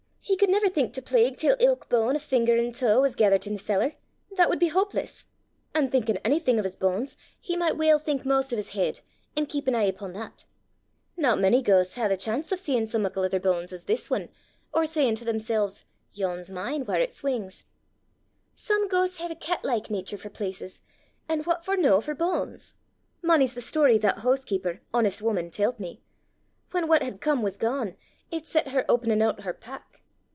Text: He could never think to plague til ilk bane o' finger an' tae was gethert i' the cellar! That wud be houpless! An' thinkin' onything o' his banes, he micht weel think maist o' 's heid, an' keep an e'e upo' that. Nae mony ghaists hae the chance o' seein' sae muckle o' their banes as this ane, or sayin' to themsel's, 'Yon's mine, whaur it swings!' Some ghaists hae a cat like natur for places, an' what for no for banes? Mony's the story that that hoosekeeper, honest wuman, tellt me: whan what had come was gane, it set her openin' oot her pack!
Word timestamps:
He 0.23 0.37
could 0.37 0.51
never 0.51 0.69
think 0.69 0.93
to 0.93 1.01
plague 1.01 1.35
til 1.37 1.55
ilk 1.59 1.89
bane 1.89 2.15
o' 2.15 2.19
finger 2.19 2.55
an' 2.55 2.71
tae 2.73 2.95
was 2.97 3.15
gethert 3.15 3.47
i' 3.47 3.51
the 3.51 3.57
cellar! 3.57 3.95
That 4.37 4.49
wud 4.49 4.59
be 4.59 4.67
houpless! 4.69 5.25
An' 5.73 5.89
thinkin' 5.89 6.19
onything 6.23 6.59
o' 6.59 6.63
his 6.63 6.75
banes, 6.75 7.17
he 7.39 7.57
micht 7.57 7.75
weel 7.75 7.97
think 7.97 8.23
maist 8.23 8.53
o' 8.53 8.57
's 8.59 8.69
heid, 8.69 8.99
an' 9.35 9.47
keep 9.47 9.67
an 9.67 9.73
e'e 9.75 9.89
upo' 9.89 10.11
that. 10.13 10.45
Nae 11.17 11.35
mony 11.35 11.61
ghaists 11.63 11.95
hae 11.95 12.07
the 12.07 12.15
chance 12.15 12.51
o' 12.53 12.55
seein' 12.55 12.85
sae 12.85 12.99
muckle 12.99 13.23
o' 13.23 13.27
their 13.27 13.39
banes 13.39 13.73
as 13.73 13.85
this 13.85 14.11
ane, 14.11 14.29
or 14.73 14.85
sayin' 14.85 15.15
to 15.15 15.25
themsel's, 15.25 15.85
'Yon's 16.13 16.51
mine, 16.51 16.85
whaur 16.85 16.99
it 16.99 17.13
swings!' 17.13 17.65
Some 18.53 18.87
ghaists 18.89 19.17
hae 19.17 19.31
a 19.31 19.35
cat 19.35 19.65
like 19.65 19.89
natur 19.89 20.19
for 20.19 20.29
places, 20.29 20.81
an' 21.27 21.41
what 21.41 21.65
for 21.65 21.75
no 21.75 21.99
for 21.99 22.13
banes? 22.13 22.75
Mony's 23.23 23.55
the 23.55 23.59
story 23.61 23.97
that 23.97 24.17
that 24.17 24.21
hoosekeeper, 24.21 24.79
honest 24.93 25.21
wuman, 25.23 25.49
tellt 25.51 25.79
me: 25.79 25.99
whan 26.71 26.87
what 26.87 27.01
had 27.01 27.21
come 27.21 27.41
was 27.41 27.57
gane, 27.57 27.97
it 28.29 28.45
set 28.45 28.67
her 28.69 28.85
openin' 28.87 29.21
oot 29.23 29.41
her 29.41 29.53
pack! 29.53 29.87